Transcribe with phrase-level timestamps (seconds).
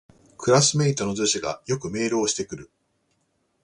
[0.37, 2.71] クラスメイトの女子がよくメールをしてくる